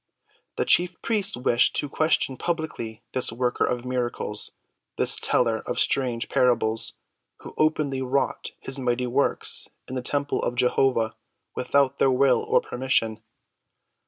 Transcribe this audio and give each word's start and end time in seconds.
The 0.55 0.65
chief 0.65 0.99
priests 1.03 1.37
wished 1.37 1.75
to 1.75 1.87
question 1.87 2.35
publicly 2.35 3.03
this 3.13 3.31
worker 3.31 3.65
of 3.67 3.85
miracles—this 3.85 5.19
teller 5.19 5.59
of 5.67 5.77
strange 5.77 6.27
parables, 6.27 6.95
who 7.41 7.53
openly 7.55 8.01
wrought 8.01 8.49
his 8.59 8.79
mighty 8.79 9.05
works 9.05 9.67
in 9.87 9.93
the 9.93 10.01
temple 10.01 10.41
of 10.41 10.55
Jehovah 10.55 11.15
without 11.53 11.99
their 11.99 12.09
will 12.09 12.41
or 12.41 12.61
permission. 12.61 13.21